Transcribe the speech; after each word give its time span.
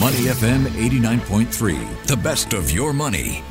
Money 0.00 0.24
FM 0.32 0.64
89.3, 0.68 2.06
the 2.06 2.16
best 2.16 2.54
of 2.54 2.70
your 2.70 2.94
money. 2.94 3.44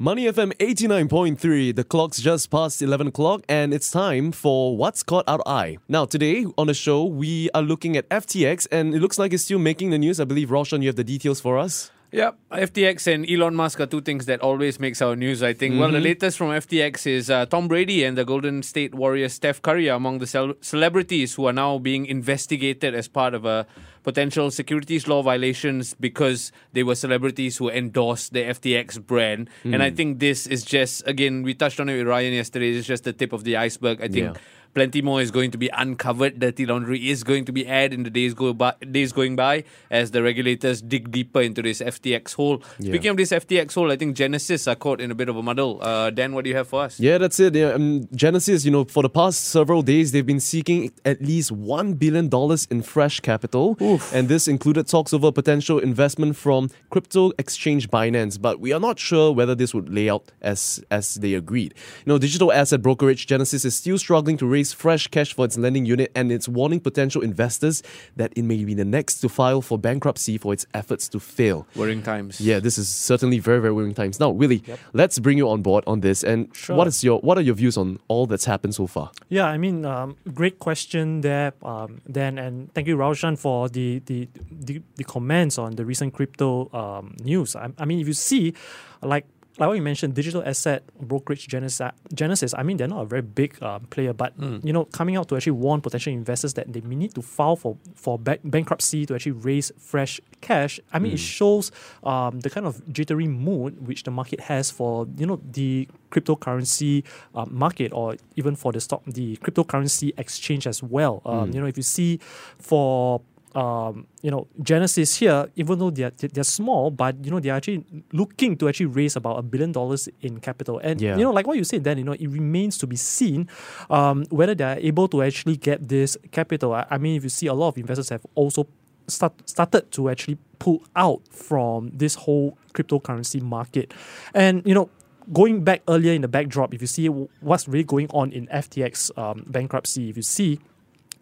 Money 0.00 0.24
FM 0.24 0.52
89.3. 0.56 1.76
The 1.76 1.84
clock's 1.84 2.20
just 2.20 2.50
past 2.50 2.82
11 2.82 3.06
o'clock 3.06 3.44
and 3.48 3.72
it's 3.72 3.88
time 3.92 4.32
for 4.32 4.76
What's 4.76 5.04
Caught 5.04 5.28
Our 5.28 5.46
Eye. 5.46 5.78
Now, 5.88 6.06
today 6.06 6.44
on 6.58 6.66
the 6.66 6.74
show, 6.74 7.04
we 7.04 7.48
are 7.54 7.62
looking 7.62 7.96
at 7.96 8.08
FTX 8.08 8.66
and 8.72 8.92
it 8.92 9.00
looks 9.00 9.16
like 9.16 9.32
it's 9.32 9.44
still 9.44 9.60
making 9.60 9.90
the 9.90 9.98
news. 9.98 10.18
I 10.18 10.24
believe, 10.24 10.50
Roshan, 10.50 10.82
you 10.82 10.88
have 10.88 10.96
the 10.96 11.04
details 11.04 11.40
for 11.40 11.56
us. 11.56 11.92
Yep, 12.12 12.38
FTX 12.50 13.14
and 13.14 13.30
Elon 13.30 13.54
Musk 13.54 13.78
are 13.78 13.86
two 13.86 14.00
things 14.00 14.26
that 14.26 14.40
always 14.40 14.80
makes 14.80 15.00
our 15.00 15.14
news. 15.14 15.42
I 15.42 15.52
think. 15.52 15.72
Mm-hmm. 15.72 15.80
Well, 15.80 15.92
the 15.92 16.00
latest 16.00 16.38
from 16.38 16.48
FTX 16.48 17.06
is 17.06 17.30
uh, 17.30 17.46
Tom 17.46 17.68
Brady 17.68 18.02
and 18.02 18.18
the 18.18 18.24
Golden 18.24 18.64
State 18.64 18.94
Warriors 18.94 19.34
Steph 19.34 19.62
Curry 19.62 19.88
are 19.88 19.96
among 19.96 20.18
the 20.18 20.26
cel- 20.26 20.54
celebrities 20.60 21.34
who 21.34 21.46
are 21.46 21.52
now 21.52 21.78
being 21.78 22.06
investigated 22.06 22.96
as 22.96 23.06
part 23.06 23.32
of 23.32 23.44
a 23.44 23.64
potential 24.02 24.50
securities 24.50 25.06
law 25.06 25.22
violations 25.22 25.94
because 25.94 26.50
they 26.72 26.82
were 26.82 26.96
celebrities 26.96 27.58
who 27.58 27.68
endorsed 27.68 28.32
the 28.32 28.42
FTX 28.42 29.06
brand. 29.06 29.48
Mm. 29.62 29.74
And 29.74 29.82
I 29.82 29.90
mm. 29.90 29.96
think 29.96 30.18
this 30.18 30.48
is 30.48 30.64
just 30.64 31.06
again 31.06 31.44
we 31.44 31.54
touched 31.54 31.78
on 31.78 31.88
it 31.88 31.96
with 31.96 32.08
Ryan 32.08 32.32
yesterday. 32.32 32.70
It's 32.72 32.88
just 32.88 33.04
the 33.04 33.12
tip 33.12 33.32
of 33.32 33.44
the 33.44 33.56
iceberg. 33.56 34.02
I 34.02 34.08
think. 34.08 34.34
Yeah 34.34 34.40
plenty 34.74 35.02
more 35.02 35.20
is 35.20 35.30
going 35.30 35.50
to 35.50 35.58
be 35.58 35.68
uncovered. 35.72 36.38
Dirty 36.38 36.66
laundry 36.66 37.10
is 37.10 37.24
going 37.24 37.44
to 37.46 37.52
be 37.52 37.66
aired 37.66 37.92
in 37.92 38.02
the 38.02 38.10
days 38.10 38.34
go 38.34 38.52
by, 38.52 38.74
days 38.90 39.12
going 39.12 39.36
by 39.36 39.64
as 39.90 40.10
the 40.10 40.22
regulators 40.22 40.82
dig 40.82 41.10
deeper 41.10 41.40
into 41.40 41.62
this 41.62 41.80
FTX 41.80 42.34
hole. 42.34 42.62
Yeah. 42.78 42.90
Speaking 42.92 43.10
of 43.10 43.16
this 43.16 43.30
FTX 43.30 43.74
hole, 43.74 43.90
I 43.90 43.96
think 43.96 44.16
Genesis 44.16 44.68
are 44.68 44.74
caught 44.74 45.00
in 45.00 45.10
a 45.10 45.14
bit 45.14 45.28
of 45.28 45.36
a 45.36 45.42
muddle. 45.42 45.82
Uh, 45.82 46.10
Dan, 46.10 46.34
what 46.34 46.44
do 46.44 46.50
you 46.50 46.56
have 46.56 46.68
for 46.68 46.82
us? 46.82 47.00
Yeah, 47.00 47.18
that's 47.18 47.40
it. 47.40 47.54
Yeah, 47.54 47.70
um, 47.70 48.08
Genesis, 48.14 48.64
you 48.64 48.70
know, 48.70 48.84
for 48.84 49.02
the 49.02 49.10
past 49.10 49.46
several 49.46 49.82
days, 49.82 50.12
they've 50.12 50.26
been 50.26 50.40
seeking 50.40 50.92
at 51.04 51.20
least 51.22 51.50
one 51.52 51.94
billion 51.94 52.28
dollars 52.28 52.66
in 52.70 52.82
fresh 52.82 53.20
capital, 53.20 53.76
Oof. 53.80 54.12
and 54.12 54.28
this 54.28 54.46
included 54.48 54.86
talks 54.86 55.12
over 55.12 55.32
potential 55.32 55.78
investment 55.78 56.36
from 56.36 56.70
crypto 56.90 57.32
exchange 57.38 57.88
Binance. 57.90 58.40
But 58.40 58.60
we 58.60 58.72
are 58.72 58.80
not 58.80 58.98
sure 58.98 59.32
whether 59.32 59.54
this 59.54 59.74
would 59.74 59.88
lay 59.88 60.10
out 60.10 60.30
as 60.40 60.84
as 60.90 61.14
they 61.14 61.34
agreed. 61.34 61.74
You 62.04 62.12
know, 62.12 62.18
digital 62.18 62.52
asset 62.52 62.82
brokerage 62.82 63.26
Genesis 63.26 63.64
is 63.64 63.74
still 63.76 63.98
struggling 63.98 64.36
to 64.38 64.46
raise 64.46 64.59
raise 64.60 64.72
fresh 64.74 65.06
cash 65.08 65.32
for 65.32 65.44
its 65.46 65.56
lending 65.56 65.86
unit 65.86 66.10
and 66.14 66.30
it's 66.30 66.46
warning 66.46 66.80
potential 66.80 67.22
investors 67.22 67.82
that 68.16 68.30
it 68.36 68.42
may 68.42 68.62
be 68.64 68.74
the 68.74 68.84
next 68.84 69.20
to 69.20 69.28
file 69.28 69.62
for 69.62 69.78
bankruptcy 69.78 70.36
for 70.36 70.52
its 70.52 70.66
efforts 70.74 71.08
to 71.08 71.18
fail. 71.18 71.66
Worrying 71.74 72.02
times. 72.02 72.40
Yeah, 72.40 72.60
this 72.60 72.76
is 72.76 72.88
certainly 72.88 73.38
very, 73.38 73.60
very 73.60 73.72
worrying 73.72 73.94
times. 73.94 74.20
Now, 74.20 74.30
Willie, 74.30 74.62
yep. 74.66 74.78
let's 74.92 75.18
bring 75.18 75.38
you 75.38 75.48
on 75.48 75.62
board 75.62 75.82
on 75.86 76.00
this. 76.00 76.22
And 76.22 76.54
sure. 76.54 76.76
what 76.76 76.86
is 76.86 77.02
your 77.02 77.20
what 77.20 77.38
are 77.38 77.44
your 77.48 77.54
views 77.54 77.76
on 77.78 77.98
all 78.08 78.26
that's 78.26 78.44
happened 78.44 78.74
so 78.74 78.86
far? 78.86 79.10
Yeah, 79.28 79.46
I 79.46 79.56
mean, 79.56 79.84
um, 79.84 80.16
great 80.34 80.58
question 80.58 81.22
there, 81.22 81.52
um, 81.62 82.00
Dan, 82.10 82.38
and 82.38 82.72
thank 82.74 82.86
you, 82.86 82.96
Raushan, 82.96 83.38
for 83.38 83.68
the, 83.68 84.00
the 84.04 84.28
the, 84.50 84.82
the 84.96 85.04
comments 85.04 85.58
on 85.58 85.76
the 85.76 85.84
recent 85.84 86.12
crypto 86.12 86.68
um, 86.72 87.16
news. 87.24 87.56
I, 87.56 87.70
I 87.78 87.84
mean, 87.86 88.00
if 88.00 88.06
you 88.06 88.14
see, 88.14 88.54
like 89.02 89.26
like 89.60 89.68
what 89.68 89.76
you 89.76 89.82
mentioned, 89.82 90.14
digital 90.14 90.42
asset 90.42 90.82
brokerage 90.98 91.46
Genesis, 91.46 91.90
Genesis 92.14 92.54
I 92.56 92.62
mean, 92.62 92.78
they're 92.78 92.88
not 92.88 93.02
a 93.02 93.04
very 93.04 93.20
big 93.20 93.62
uh, 93.62 93.78
player, 93.90 94.14
but 94.14 94.38
mm. 94.40 94.64
you 94.64 94.72
know, 94.72 94.86
coming 94.86 95.16
out 95.16 95.28
to 95.28 95.36
actually 95.36 95.52
warn 95.52 95.82
potential 95.82 96.14
investors 96.14 96.54
that 96.54 96.72
they 96.72 96.80
may 96.80 96.94
need 96.94 97.14
to 97.14 97.20
file 97.20 97.56
for 97.56 97.76
for 97.94 98.18
bankruptcy 98.18 99.04
to 99.04 99.14
actually 99.14 99.32
raise 99.32 99.70
fresh 99.78 100.18
cash. 100.40 100.80
I 100.94 100.98
mean, 100.98 101.12
mm. 101.12 101.16
it 101.16 101.18
shows 101.18 101.70
um, 102.02 102.40
the 102.40 102.48
kind 102.48 102.66
of 102.66 102.90
jittery 102.90 103.28
mood 103.28 103.86
which 103.86 104.04
the 104.04 104.10
market 104.10 104.40
has 104.40 104.70
for 104.70 105.06
you 105.18 105.26
know 105.26 105.38
the 105.52 105.86
cryptocurrency 106.10 107.04
uh, 107.34 107.44
market 107.44 107.92
or 107.92 108.16
even 108.36 108.56
for 108.56 108.72
the 108.72 108.80
stock, 108.80 109.02
the 109.06 109.36
cryptocurrency 109.36 110.18
exchange 110.18 110.66
as 110.66 110.82
well. 110.82 111.20
Um, 111.26 111.50
mm. 111.50 111.54
You 111.54 111.60
know, 111.60 111.66
if 111.66 111.76
you 111.76 111.82
see 111.82 112.18
for 112.58 113.20
um, 113.54 114.06
you 114.22 114.30
know 114.30 114.46
Genesis 114.62 115.16
here, 115.16 115.48
even 115.56 115.78
though 115.78 115.90
they're 115.90 116.10
they're 116.10 116.44
small, 116.44 116.90
but 116.90 117.24
you 117.24 117.30
know 117.30 117.40
they're 117.40 117.54
actually 117.54 117.84
looking 118.12 118.56
to 118.58 118.68
actually 118.68 118.86
raise 118.86 119.16
about 119.16 119.38
a 119.38 119.42
billion 119.42 119.72
dollars 119.72 120.08
in 120.20 120.40
capital. 120.40 120.78
And 120.78 121.00
yeah. 121.00 121.16
you 121.16 121.24
know, 121.24 121.30
like 121.30 121.46
what 121.46 121.56
you 121.56 121.64
said, 121.64 121.84
then 121.84 121.98
you 121.98 122.04
know 122.04 122.12
it 122.12 122.28
remains 122.28 122.78
to 122.78 122.86
be 122.86 122.96
seen 122.96 123.48
um, 123.88 124.24
whether 124.30 124.54
they're 124.54 124.78
able 124.78 125.08
to 125.08 125.22
actually 125.22 125.56
get 125.56 125.88
this 125.88 126.16
capital. 126.30 126.74
I, 126.74 126.86
I 126.90 126.98
mean, 126.98 127.16
if 127.16 127.24
you 127.24 127.30
see 127.30 127.46
a 127.46 127.54
lot 127.54 127.68
of 127.68 127.78
investors 127.78 128.08
have 128.10 128.24
also 128.34 128.66
start, 129.08 129.32
started 129.48 129.90
to 129.92 130.10
actually 130.10 130.38
pull 130.58 130.82
out 130.94 131.22
from 131.28 131.90
this 131.94 132.14
whole 132.14 132.56
cryptocurrency 132.74 133.40
market, 133.42 133.92
and 134.34 134.62
you 134.66 134.74
know 134.74 134.90
going 135.32 135.62
back 135.62 135.82
earlier 135.88 136.12
in 136.12 136.22
the 136.22 136.28
backdrop, 136.28 136.74
if 136.74 136.80
you 136.80 136.86
see 136.86 137.06
what's 137.06 137.68
really 137.68 137.84
going 137.84 138.08
on 138.10 138.32
in 138.32 138.46
FTX 138.48 139.16
um, 139.18 139.44
bankruptcy, 139.46 140.08
if 140.08 140.16
you 140.16 140.22
see 140.22 140.60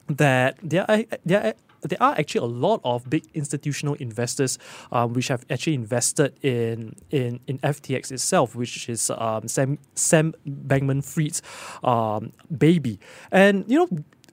that 0.09 0.56
there 0.62 0.91
are 0.91 1.05
there 1.25 1.47
are 1.47 1.55
there 1.83 2.03
are 2.03 2.12
actually 2.19 2.41
a 2.41 2.50
lot 2.50 2.81
of 2.84 3.09
big 3.09 3.25
institutional 3.34 3.94
investors 3.94 4.59
um, 4.93 5.12
which 5.12 5.28
have 5.28 5.44
actually 5.50 5.75
invested 5.75 6.34
in 6.43 6.94
in, 7.11 7.41
in 7.47 7.59
FTX 7.59 8.12
itself, 8.12 8.55
which 8.55 8.89
is 8.89 9.11
um, 9.11 9.49
Sam 9.49 9.78
Sam 9.94 10.34
Bankman-Fried's 10.47 11.43
um, 11.83 12.33
baby, 12.56 12.99
and 13.31 13.65
you 13.69 13.78
know 13.78 13.88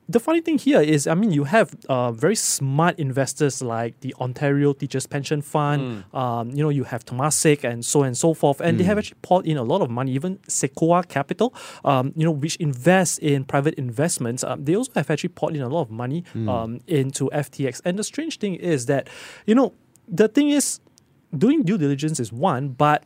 the 0.07 0.19
funny 0.19 0.41
thing 0.41 0.57
here 0.57 0.81
is, 0.81 1.07
I 1.07 1.15
mean, 1.15 1.31
you 1.31 1.45
have 1.45 1.75
uh, 1.89 2.11
very 2.11 2.35
smart 2.35 2.99
investors 2.99 3.61
like 3.61 3.99
the 4.01 4.13
Ontario 4.19 4.73
Teachers 4.73 5.07
Pension 5.07 5.41
Fund. 5.41 6.05
Mm. 6.13 6.17
Um, 6.17 6.51
you 6.51 6.63
know, 6.63 6.69
you 6.69 6.83
have 6.83 7.05
Temasek 7.05 7.63
and 7.63 7.83
so 7.83 8.01
on 8.01 8.07
and 8.07 8.17
so 8.17 8.33
forth, 8.33 8.61
and 8.61 8.75
mm. 8.75 8.77
they 8.79 8.83
have 8.83 8.97
actually 8.97 9.17
poured 9.23 9.47
in 9.47 9.57
a 9.57 9.63
lot 9.63 9.81
of 9.81 9.89
money. 9.89 10.11
Even 10.11 10.39
Sequoia 10.47 11.03
Capital, 11.03 11.53
um, 11.83 12.13
you 12.15 12.23
know, 12.23 12.31
which 12.31 12.55
invests 12.57 13.17
in 13.17 13.45
private 13.45 13.73
investments, 13.75 14.43
um, 14.43 14.63
they 14.63 14.75
also 14.75 14.91
have 14.95 15.09
actually 15.09 15.29
poured 15.29 15.55
in 15.55 15.61
a 15.61 15.69
lot 15.69 15.81
of 15.81 15.91
money 15.91 16.23
mm. 16.33 16.81
into 16.87 17.29
FTX. 17.33 17.81
And 17.83 17.97
the 17.97 18.03
strange 18.03 18.37
thing 18.37 18.55
is 18.55 18.85
that, 18.85 19.09
you 19.47 19.55
know, 19.55 19.73
the 20.07 20.27
thing 20.27 20.49
is, 20.49 20.79
doing 21.35 21.63
due 21.63 21.77
diligence 21.77 22.19
is 22.19 22.31
one, 22.31 22.69
but 22.69 23.05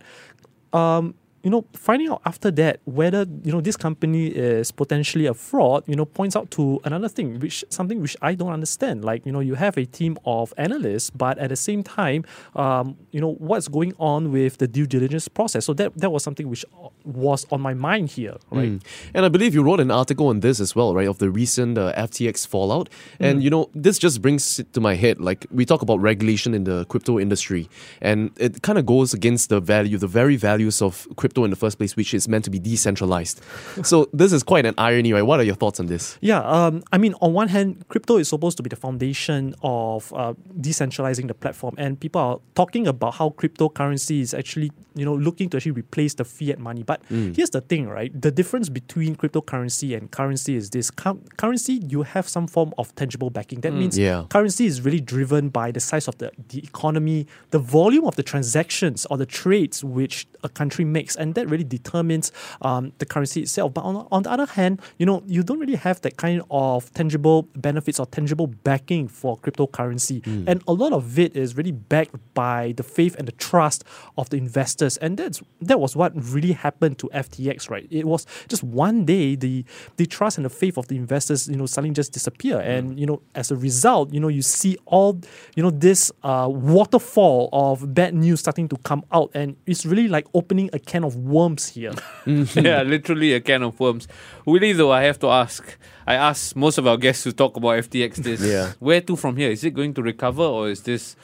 um, 0.73 1.15
you 1.43 1.49
know, 1.49 1.65
finding 1.73 2.09
out 2.09 2.21
after 2.25 2.51
that 2.51 2.81
whether 2.85 3.25
you 3.43 3.51
know 3.51 3.61
this 3.61 3.77
company 3.77 4.27
is 4.27 4.71
potentially 4.71 5.25
a 5.25 5.33
fraud, 5.33 5.83
you 5.87 5.95
know, 5.95 6.05
points 6.05 6.35
out 6.35 6.51
to 6.51 6.79
another 6.83 7.07
thing, 7.07 7.39
which 7.39 7.63
something 7.69 8.01
which 8.01 8.17
I 8.21 8.35
don't 8.35 8.51
understand. 8.51 9.05
Like, 9.05 9.25
you 9.25 9.31
know, 9.31 9.39
you 9.39 9.55
have 9.55 9.77
a 9.77 9.85
team 9.85 10.17
of 10.25 10.53
analysts, 10.57 11.09
but 11.09 11.37
at 11.37 11.49
the 11.49 11.55
same 11.55 11.83
time, 11.83 12.25
um, 12.55 12.97
you 13.11 13.21
know, 13.21 13.33
what's 13.35 13.67
going 13.67 13.93
on 13.99 14.31
with 14.31 14.57
the 14.57 14.67
due 14.67 14.85
diligence 14.85 15.27
process? 15.27 15.65
So 15.65 15.73
that 15.75 15.97
that 15.97 16.11
was 16.11 16.23
something 16.23 16.49
which 16.49 16.65
was 17.05 17.45
on 17.51 17.61
my 17.61 17.73
mind 17.73 18.09
here, 18.09 18.35
right? 18.51 18.71
Mm. 18.71 18.81
And 19.13 19.25
I 19.25 19.29
believe 19.29 19.53
you 19.53 19.63
wrote 19.63 19.79
an 19.79 19.91
article 19.91 20.27
on 20.27 20.41
this 20.41 20.59
as 20.59 20.75
well, 20.75 20.93
right, 20.93 21.07
of 21.07 21.19
the 21.19 21.29
recent 21.29 21.77
uh, 21.77 21.93
FTX 21.95 22.45
fallout. 22.47 22.89
And 23.19 23.39
mm. 23.39 23.43
you 23.43 23.49
know, 23.49 23.69
this 23.73 23.97
just 23.97 24.21
brings 24.21 24.59
it 24.59 24.73
to 24.73 24.81
my 24.81 24.95
head. 24.95 25.21
Like 25.21 25.45
we 25.51 25.65
talk 25.65 25.81
about 25.81 26.01
regulation 26.01 26.53
in 26.53 26.65
the 26.65 26.85
crypto 26.85 27.17
industry, 27.17 27.69
and 28.01 28.31
it 28.37 28.61
kind 28.61 28.77
of 28.77 28.85
goes 28.85 29.13
against 29.13 29.49
the 29.49 29.61
value, 29.61 29.97
the 29.97 30.07
very 30.07 30.35
values 30.35 30.81
of 30.81 31.07
crypto 31.15 31.28
crypto 31.29 31.43
in 31.43 31.51
the 31.51 31.55
first 31.55 31.77
place, 31.77 31.95
which 31.95 32.13
is 32.13 32.27
meant 32.27 32.43
to 32.45 32.49
be 32.49 32.59
decentralized. 32.59 33.41
so 33.83 34.09
this 34.13 34.33
is 34.33 34.41
quite 34.43 34.65
an 34.65 34.73
irony, 34.77 35.13
right? 35.13 35.21
What 35.21 35.39
are 35.39 35.43
your 35.43 35.55
thoughts 35.55 35.79
on 35.79 35.85
this? 35.85 36.17
Yeah, 36.21 36.39
um, 36.41 36.83
I 36.91 36.97
mean, 36.97 37.13
on 37.21 37.33
one 37.33 37.49
hand, 37.49 37.85
crypto 37.87 38.17
is 38.17 38.27
supposed 38.27 38.57
to 38.57 38.63
be 38.63 38.69
the 38.69 38.75
foundation 38.75 39.53
of 39.61 40.11
uh, 40.13 40.33
decentralizing 40.59 41.27
the 41.27 41.33
platform, 41.33 41.75
and 41.77 41.99
people 41.99 42.21
are 42.21 42.39
talking 42.55 42.87
about 42.87 43.15
how 43.15 43.29
cryptocurrency 43.29 44.21
is 44.21 44.33
actually, 44.33 44.71
you 44.95 45.05
know, 45.05 45.13
looking 45.13 45.49
to 45.49 45.57
actually 45.57 45.73
replace 45.73 46.15
the 46.15 46.25
fiat 46.25 46.57
money. 46.57 46.83
But 46.83 47.01
mm. 47.09 47.35
here's 47.35 47.51
the 47.51 47.61
thing, 47.61 47.87
right? 47.87 48.09
The 48.19 48.31
difference 48.31 48.69
between 48.69 49.15
cryptocurrency 49.15 49.95
and 49.95 50.09
currency 50.09 50.55
is 50.55 50.71
this: 50.71 50.89
currency, 50.89 51.73
you 51.73 52.03
have 52.03 52.27
some 52.27 52.47
form 52.47 52.73
of 52.77 52.95
tangible 52.95 53.29
backing. 53.29 53.61
That 53.61 53.73
mm. 53.73 53.79
means 53.79 53.97
yeah. 53.97 54.25
currency 54.29 54.65
is 54.65 54.81
really 54.81 55.01
driven 55.01 55.49
by 55.49 55.71
the 55.71 55.79
size 55.79 56.07
of 56.07 56.17
the, 56.17 56.31
the 56.49 56.59
economy, 56.59 57.27
the 57.51 57.59
volume 57.59 58.05
of 58.05 58.15
the 58.15 58.23
transactions 58.23 59.05
or 59.09 59.17
the 59.17 59.25
trades 59.25 59.83
which 59.83 60.27
a 60.43 60.49
country 60.49 60.85
makes 60.85 61.15
and 61.19 61.35
that 61.35 61.49
really 61.49 61.63
determines 61.63 62.31
um, 62.61 62.93
the 62.97 63.05
currency 63.05 63.41
itself. 63.41 63.73
But 63.73 63.83
on, 63.83 64.07
on 64.11 64.23
the 64.23 64.31
other 64.31 64.45
hand, 64.45 64.81
you 64.97 65.05
know, 65.05 65.21
you 65.27 65.43
don't 65.43 65.59
really 65.59 65.75
have 65.75 66.01
that 66.01 66.17
kind 66.17 66.41
of 66.49 66.91
tangible 66.93 67.43
benefits 67.55 67.99
or 67.99 68.05
tangible 68.05 68.47
backing 68.47 69.07
for 69.07 69.37
cryptocurrency. 69.37 70.21
Mm. 70.21 70.45
And 70.47 70.63
a 70.67 70.73
lot 70.73 70.93
of 70.93 71.19
it 71.19 71.35
is 71.35 71.55
really 71.55 71.71
backed 71.71 72.15
by 72.33 72.73
the 72.75 72.83
faith 72.83 73.15
and 73.17 73.27
the 73.27 73.33
trust 73.33 73.83
of 74.17 74.29
the 74.29 74.37
investors. 74.37 74.97
And 74.97 75.17
that's 75.17 75.41
that 75.61 75.79
was 75.79 75.95
what 75.95 76.13
really 76.15 76.53
happened 76.53 76.97
to 76.99 77.09
FTX, 77.13 77.69
right? 77.69 77.87
It 77.89 78.05
was 78.05 78.25
just 78.47 78.63
one 78.63 79.05
day 79.05 79.35
the 79.35 79.65
the 79.97 80.05
trust 80.05 80.37
and 80.37 80.45
the 80.45 80.49
faith 80.49 80.77
of 80.77 80.87
the 80.87 80.95
investors, 80.95 81.47
you 81.47 81.55
know, 81.55 81.65
suddenly 81.65 81.93
just 81.93 82.13
disappear. 82.13 82.57
Mm. 82.57 82.77
And, 82.77 82.99
you 82.99 83.05
know, 83.05 83.21
as 83.35 83.51
a 83.51 83.55
result, 83.55 84.13
you 84.13 84.19
know, 84.19 84.27
you 84.27 84.41
see 84.41 84.77
all, 84.85 85.19
you 85.55 85.63
know, 85.63 85.71
this 85.71 86.11
uh, 86.23 86.47
waterfall 86.49 87.49
of 87.51 87.93
bad 87.93 88.13
news 88.13 88.39
starting 88.39 88.67
to 88.69 88.77
come 88.77 89.03
out. 89.11 89.31
And 89.33 89.55
it's 89.65 89.85
really 89.85 90.07
like 90.07 90.27
opening 90.33 90.69
a 90.73 90.79
can 90.79 91.03
of 91.03 91.08
worms 91.15 91.69
here. 91.69 91.93
yeah, 92.25 92.83
literally 92.83 93.33
a 93.33 93.39
can 93.41 93.63
of 93.63 93.79
worms. 93.79 94.07
Really, 94.45 94.73
though, 94.73 94.91
I 94.91 95.03
have 95.03 95.19
to 95.19 95.27
ask. 95.27 95.77
I 96.07 96.15
ask 96.15 96.55
most 96.55 96.77
of 96.77 96.87
our 96.87 96.97
guests 96.97 97.23
to 97.23 97.33
talk 97.33 97.57
about 97.57 97.83
FTX 97.83 98.15
this. 98.17 98.41
Yeah. 98.41 98.73
Where 98.79 99.01
to 99.01 99.15
from 99.15 99.37
here? 99.37 99.51
Is 99.51 99.63
it 99.63 99.73
going 99.73 99.93
to 99.93 100.01
recover 100.01 100.43
or 100.43 100.69
is 100.69 100.83
this 100.83 101.15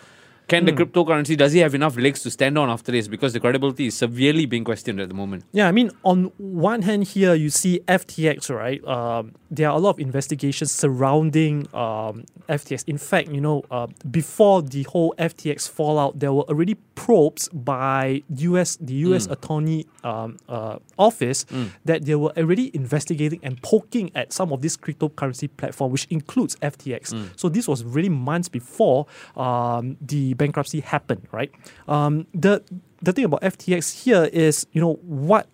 Can 0.47 0.65
the 0.65 0.73
cryptocurrency 0.73 1.35
does 1.35 1.53
he 1.53 1.59
have 1.59 1.73
enough 1.73 1.97
legs 1.97 2.21
to 2.23 2.29
stand 2.29 2.57
on 2.57 2.69
after 2.69 2.91
this? 2.91 3.07
Because 3.07 3.33
the 3.33 3.39
credibility 3.39 3.87
is 3.87 3.97
severely 3.97 4.45
being 4.45 4.63
questioned 4.63 4.99
at 4.99 5.09
the 5.09 5.15
moment. 5.15 5.43
Yeah, 5.51 5.67
I 5.67 5.71
mean, 5.71 5.89
on 6.03 6.31
one 6.37 6.83
hand, 6.83 7.05
here 7.05 7.33
you 7.33 7.49
see 7.49 7.81
FTX, 7.87 8.53
right? 8.53 8.85
Um, 8.87 9.33
there 9.49 9.69
are 9.69 9.75
a 9.75 9.79
lot 9.79 9.91
of 9.91 9.99
investigations 9.99 10.71
surrounding 10.71 11.67
um, 11.73 12.25
FTX. 12.47 12.83
In 12.87 12.97
fact, 12.97 13.29
you 13.29 13.41
know, 13.41 13.63
uh, 13.71 13.87
before 14.11 14.61
the 14.61 14.83
whole 14.83 15.15
FTX 15.17 15.67
fallout, 15.67 16.19
there 16.19 16.31
were 16.31 16.43
already 16.43 16.75
probes 16.93 17.49
by 17.49 18.21
US, 18.29 18.77
the 18.77 18.93
US 18.93 19.25
Attorney 19.27 19.87
um, 20.03 20.37
uh, 20.47 20.77
Office, 20.99 21.45
that 21.85 22.05
they 22.05 22.15
were 22.15 22.31
already 22.37 22.69
investigating 22.75 23.39
and 23.41 23.61
poking 23.63 24.11
at 24.13 24.31
some 24.31 24.51
of 24.53 24.61
this 24.61 24.77
cryptocurrency 24.77 25.49
platform, 25.57 25.91
which 25.91 26.05
includes 26.09 26.55
FTX. 26.57 27.29
So 27.35 27.49
this 27.49 27.67
was 27.67 27.83
really 27.83 28.09
months 28.09 28.49
before 28.49 29.07
um, 29.35 29.97
the 30.01 30.34
bankruptcy 30.35 30.81
happened, 30.81 31.27
right? 31.31 31.51
Um, 31.87 32.27
the 32.33 32.63
the 33.01 33.13
thing 33.13 33.25
about 33.25 33.41
FTX 33.41 34.03
here 34.03 34.25
is, 34.31 34.67
you 34.71 34.81
know, 34.81 34.93
what 35.03 35.47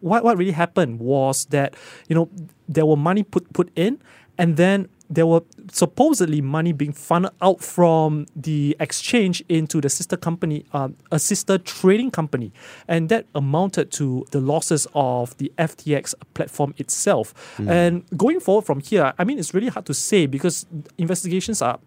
what 0.00 0.24
what 0.24 0.36
really 0.36 0.52
happened 0.52 1.00
was 1.00 1.46
that 1.46 1.74
you 2.08 2.14
know 2.14 2.28
there 2.68 2.86
were 2.86 2.96
money 2.96 3.22
put 3.22 3.52
put 3.52 3.70
in, 3.76 4.00
and 4.38 4.56
then 4.56 4.88
there 5.10 5.26
were 5.26 5.42
supposedly 5.70 6.40
money 6.40 6.72
being 6.72 6.92
funneled 6.92 7.34
out 7.42 7.60
from 7.60 8.26
the 8.34 8.76
exchange 8.80 9.44
into 9.48 9.80
the 9.80 9.88
sister 9.88 10.16
company, 10.16 10.64
um, 10.72 10.96
a 11.12 11.18
sister 11.18 11.58
trading 11.58 12.10
company, 12.10 12.52
and 12.88 13.08
that 13.10 13.26
amounted 13.34 13.92
to 13.92 14.24
the 14.30 14.40
losses 14.40 14.86
of 14.94 15.36
the 15.36 15.52
FTX 15.58 16.14
platform 16.32 16.74
itself. 16.78 17.34
And 17.68 18.04
going 18.16 18.40
forward 18.40 18.64
from 18.64 18.80
here, 18.80 19.12
I 19.18 19.24
mean, 19.24 19.38
it's 19.38 19.54
really 19.54 19.68
hard 19.68 19.86
to 19.86 19.94
say 19.94 20.26
because 20.26 20.66
investigations 20.98 21.60
are 21.62 21.78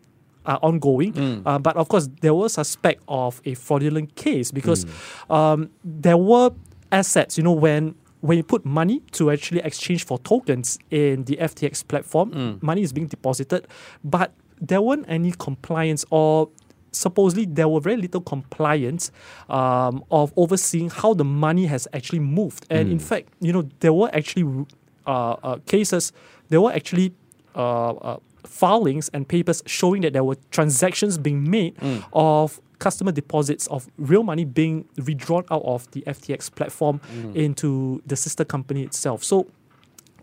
are 0.48 0.60
ongoing. 0.64 1.14
Uh, 1.46 1.60
but 1.60 1.76
of 1.78 1.88
course, 1.90 2.10
there 2.22 2.34
was 2.34 2.54
suspect 2.54 3.04
of 3.08 3.42
a 3.46 3.54
fraudulent 3.54 4.16
case 4.16 4.52
because 4.52 4.86
um, 5.30 5.70
there 5.84 6.18
were 6.18 6.50
assets. 6.92 7.38
You 7.38 7.44
know, 7.44 7.52
when 7.52 7.96
when 8.22 8.38
you 8.38 8.44
put 8.44 8.66
money 8.66 9.02
to 9.12 9.30
actually 9.30 9.60
exchange 9.62 10.04
for 10.06 10.18
tokens 10.20 10.80
in 10.90 11.24
the 11.26 11.36
FTX 11.38 11.88
platform, 11.88 12.60
money 12.62 12.82
is 12.82 12.92
being 12.92 13.08
deposited, 13.08 13.68
but 14.04 14.32
there 14.60 14.82
weren't 14.82 15.06
any 15.08 15.32
compliance 15.38 16.04
or 16.10 16.50
supposedly 16.92 17.46
there 17.46 17.68
were 17.68 17.80
very 17.80 17.98
little 17.98 18.22
compliance 18.22 19.12
um, 19.50 20.04
of 20.10 20.34
overseeing 20.36 20.90
how 20.90 21.14
the 21.14 21.24
money 21.24 21.66
has 21.68 21.88
actually 21.94 22.20
moved. 22.20 22.66
And 22.72 22.90
in 22.92 23.00
fact, 23.00 23.30
you 23.40 23.54
know, 23.54 23.70
there 23.82 23.94
were 23.94 24.10
actually 24.16 24.66
uh, 25.06 25.36
uh, 25.44 25.58
cases, 25.68 26.12
there 26.50 26.60
were 26.60 26.74
actually 26.74 27.14
uh, 27.56 27.92
uh, 27.92 28.18
filings 28.46 29.10
and 29.10 29.28
papers 29.28 29.64
showing 29.66 30.02
that 30.02 30.14
there 30.14 30.24
were 30.24 30.38
transactions 30.52 31.18
being 31.18 31.50
made 31.50 31.76
mm. 31.78 32.04
of 32.14 32.60
customer 32.80 33.12
deposits 33.12 33.68
of 33.68 33.88
real 33.98 34.24
money 34.24 34.46
being 34.46 34.86
withdrawn 35.06 35.44
out 35.50 35.64
of 35.64 35.90
the 35.92 36.02
FTX 36.02 36.54
platform 36.54 37.02
mm. 37.14 37.36
into 37.36 38.02
the 38.06 38.16
sister 38.16 38.46
company 38.46 38.84
itself. 38.84 39.24
So 39.24 39.48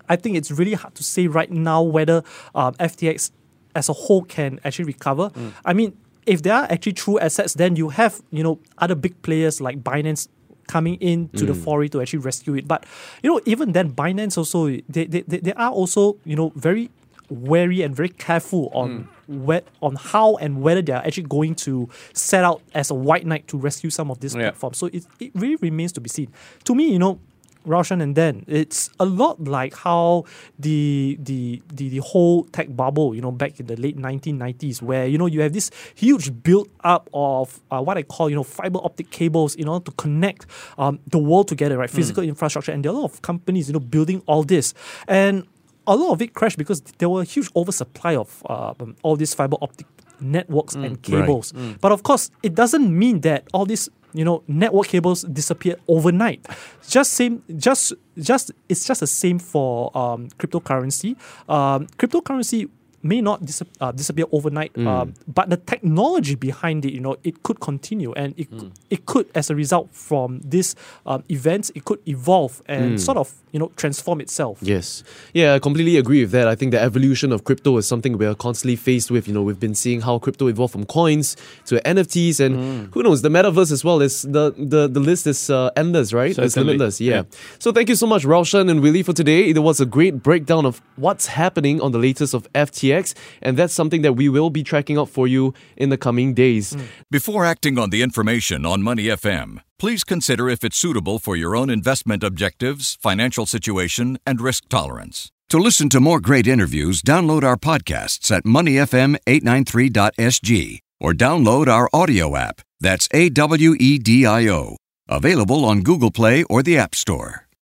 I 0.08 0.16
think 0.16 0.36
it's 0.36 0.50
really 0.50 0.74
hard 0.74 0.94
to 0.94 1.02
say 1.02 1.26
right 1.26 1.50
now 1.50 1.82
whether 1.82 2.22
um, 2.54 2.74
FTX 2.74 3.30
as 3.74 3.88
a 3.88 3.92
whole 3.92 4.22
can 4.22 4.60
actually 4.64 4.84
recover. 4.84 5.30
Mm. 5.30 5.52
I 5.64 5.72
mean, 5.72 5.96
if 6.26 6.42
there 6.42 6.54
are 6.54 6.64
actually 6.70 6.92
true 6.92 7.18
assets, 7.18 7.54
then 7.54 7.76
you 7.76 7.88
have 7.90 8.22
you 8.30 8.42
know 8.42 8.58
other 8.78 8.94
big 8.94 9.20
players 9.22 9.60
like 9.60 9.82
Binance 9.82 10.28
coming 10.66 10.94
in 10.96 11.28
to 11.30 11.44
the 11.44 11.54
foray 11.54 11.88
to 11.88 12.00
actually 12.00 12.20
rescue 12.20 12.54
it. 12.54 12.66
But 12.66 12.86
you 13.22 13.30
know, 13.30 13.40
even 13.44 13.72
then, 13.72 13.92
Binance 13.92 14.38
also 14.38 14.68
they, 14.88 15.04
they, 15.06 15.20
they 15.22 15.52
are 15.52 15.70
also 15.70 16.16
you 16.24 16.36
know 16.36 16.52
very 16.54 16.90
wary 17.30 17.82
and 17.82 17.94
very 17.96 18.08
careful 18.10 18.68
on 18.72 19.08
where, 19.26 19.62
on 19.80 19.96
how 19.96 20.36
and 20.36 20.60
whether 20.60 20.82
they 20.82 20.92
are 20.92 21.04
actually 21.04 21.22
going 21.24 21.54
to 21.54 21.88
set 22.12 22.44
out 22.44 22.60
as 22.74 22.90
a 22.90 22.94
white 22.94 23.24
knight 23.26 23.48
to 23.48 23.56
rescue 23.56 23.90
some 23.90 24.10
of 24.10 24.20
these 24.20 24.34
Yeah. 24.34 24.50
platforms. 24.50 24.78
So 24.78 24.86
it, 24.86 25.06
it 25.18 25.30
really 25.34 25.56
remains 25.56 25.92
to 25.92 26.00
be 26.00 26.10
seen. 26.10 26.28
To 26.64 26.74
me, 26.74 26.92
you 26.92 26.98
know, 26.98 27.18
Roshan 27.66 28.02
and 28.02 28.14
Dan, 28.14 28.44
it's 28.46 28.90
a 29.00 29.06
lot 29.06 29.42
like 29.42 29.74
how 29.74 30.24
the, 30.58 31.16
the 31.22 31.62
the 31.72 31.88
the 31.88 31.96
whole 31.98 32.44
tech 32.44 32.76
bubble, 32.76 33.14
you 33.14 33.22
know, 33.22 33.30
back 33.32 33.58
in 33.58 33.64
the 33.64 33.76
late 33.76 33.96
1990s, 33.96 34.82
where 34.82 35.06
you 35.06 35.16
know 35.16 35.24
you 35.24 35.40
have 35.40 35.54
this 35.54 35.70
huge 35.94 36.30
build 36.42 36.68
up 36.84 37.08
of 37.14 37.60
uh, 37.70 37.80
what 37.80 37.96
I 37.96 38.02
call 38.02 38.28
you 38.28 38.36
know 38.36 38.42
fiber 38.42 38.80
optic 38.84 39.10
cables 39.10 39.54
in 39.54 39.66
order 39.66 39.82
to 39.86 39.92
connect 39.92 40.44
um, 40.76 40.98
the 41.06 41.18
world 41.18 41.48
together, 41.48 41.78
right? 41.78 41.88
Physical 41.88 42.22
infrastructure, 42.22 42.70
and 42.70 42.84
there 42.84 42.92
are 42.92 42.96
a 42.96 42.98
lot 42.98 43.10
of 43.12 43.22
companies, 43.22 43.68
you 43.68 43.72
know, 43.72 43.80
building 43.80 44.20
all 44.26 44.42
this, 44.42 44.74
and 45.08 45.46
a 45.86 45.96
lot 45.96 46.12
of 46.12 46.22
it 46.22 46.34
crashed 46.34 46.58
because 46.58 46.80
there 46.98 47.08
were 47.08 47.22
a 47.22 47.24
huge 47.24 47.50
oversupply 47.54 48.16
of 48.16 48.42
uh, 48.48 48.72
um, 48.80 48.96
all 49.02 49.16
these 49.16 49.34
fiber 49.34 49.56
optic 49.60 49.86
networks 50.20 50.74
and 50.74 51.02
cables. 51.02 51.52
But 51.80 51.92
of 51.92 52.02
course, 52.02 52.30
it 52.42 52.54
doesn't 52.54 52.96
mean 52.96 53.20
that 53.20 53.46
all 53.52 53.66
these 53.66 53.88
you 54.12 54.24
know 54.24 54.42
network 54.46 54.86
cables 54.88 55.22
disappear 55.22 55.76
overnight. 55.88 56.46
Just 56.88 57.12
same, 57.14 57.42
just 57.56 57.92
just 58.18 58.52
it's 58.68 58.86
just 58.86 59.00
the 59.00 59.06
same 59.06 59.38
for 59.38 59.90
um, 59.96 60.28
cryptocurrency. 60.38 61.16
Um, 61.48 61.86
cryptocurrency 61.98 62.68
may 63.04 63.20
not 63.20 63.44
dis- 63.44 63.62
uh, 63.80 63.92
disappear 63.92 64.24
overnight, 64.32 64.76
um, 64.78 65.14
but 65.28 65.50
the 65.50 65.56
technology 65.58 66.34
behind 66.34 66.84
it, 66.84 66.92
you 66.92 67.00
know, 67.00 67.16
it 67.22 67.42
could 67.42 67.60
continue, 67.60 68.12
and 68.14 68.34
it 68.36 68.50
cou- 68.50 68.72
it 68.90 69.06
could, 69.06 69.26
as 69.34 69.50
a 69.50 69.54
result 69.54 69.88
from 69.92 70.40
this 70.42 70.74
um, 71.06 71.22
events, 71.30 71.70
it 71.74 71.84
could 71.84 72.00
evolve 72.08 72.62
and 72.66 73.00
sort 73.00 73.18
of 73.18 73.32
you 73.52 73.60
know 73.60 73.70
transform 73.76 74.20
itself. 74.20 74.58
Yes. 74.62 75.04
Yeah, 75.32 75.54
I 75.54 75.58
completely 75.58 75.96
agree 75.98 76.22
with 76.22 76.32
that. 76.32 76.48
I 76.48 76.54
think 76.56 76.72
the 76.72 76.80
evolution 76.80 77.30
of 77.30 77.44
crypto 77.44 77.76
is 77.76 77.86
something 77.86 78.16
we're 78.18 78.34
constantly 78.34 78.76
faced 78.76 79.10
with. 79.10 79.28
You 79.28 79.34
know, 79.34 79.42
we've 79.42 79.60
been 79.60 79.74
seeing 79.74 80.00
how 80.00 80.18
crypto 80.18 80.48
evolved 80.48 80.72
from 80.72 80.84
coins 80.86 81.36
to 81.66 81.76
NFTs 81.84 82.40
and 82.40 82.92
who 82.94 83.02
knows, 83.02 83.22
the 83.22 83.28
metaverse 83.28 83.70
as 83.70 83.84
well. 83.84 84.00
Is 84.00 84.22
the, 84.22 84.54
the, 84.56 84.88
the 84.88 85.00
list 85.00 85.26
is 85.26 85.50
uh, 85.50 85.70
endless, 85.76 86.12
right? 86.12 86.30
It's 86.30 86.54
Certainly. 86.54 86.74
limitless, 86.78 87.00
yeah. 87.00 87.14
Yeah. 87.14 87.22
So 87.58 87.70
thank 87.72 87.88
you 87.88 87.94
so 87.94 88.06
much, 88.06 88.24
Raushan 88.24 88.70
and 88.70 88.80
Willie, 88.80 89.02
for 89.02 89.12
today. 89.12 89.48
It 89.50 89.58
was 89.58 89.80
a 89.80 89.86
great 89.86 90.22
breakdown 90.22 90.64
of 90.66 90.80
what's 90.96 91.26
happening 91.26 91.80
on 91.80 91.92
the 91.92 91.98
latest 91.98 92.34
of 92.34 92.50
FTX, 92.54 92.93
and 93.42 93.56
that's 93.56 93.74
something 93.74 94.02
that 94.02 94.14
we 94.14 94.28
will 94.28 94.50
be 94.50 94.62
tracking 94.62 94.98
out 94.98 95.08
for 95.08 95.26
you 95.26 95.54
in 95.76 95.90
the 95.90 95.96
coming 95.96 96.34
days. 96.34 96.74
Mm. 96.74 96.86
Before 97.10 97.44
acting 97.44 97.78
on 97.78 97.90
the 97.90 98.02
information 98.02 98.64
on 98.64 98.82
Money 98.82 99.04
FM, 99.04 99.58
please 99.78 100.04
consider 100.04 100.48
if 100.48 100.64
it's 100.64 100.76
suitable 100.76 101.18
for 101.18 101.36
your 101.36 101.56
own 101.56 101.70
investment 101.70 102.22
objectives, 102.22 102.96
financial 103.00 103.46
situation, 103.46 104.18
and 104.26 104.40
risk 104.40 104.68
tolerance. 104.68 105.30
To 105.50 105.58
listen 105.58 105.90
to 105.90 106.00
more 106.00 106.20
great 106.20 106.46
interviews, 106.46 107.02
download 107.02 107.44
our 107.44 107.56
podcasts 107.56 108.30
at 108.30 108.44
moneyfm893.sg 108.44 110.78
or 111.00 111.12
download 111.12 111.68
our 111.68 111.90
audio 111.92 112.34
app. 112.36 112.62
That's 112.80 113.08
A 113.12 113.28
W 113.28 113.74
E 113.78 113.98
D 113.98 114.24
I 114.26 114.48
O. 114.48 114.76
Available 115.08 115.64
on 115.64 115.82
Google 115.82 116.10
Play 116.10 116.42
or 116.44 116.62
the 116.62 116.78
App 116.78 116.94
Store. 116.94 117.43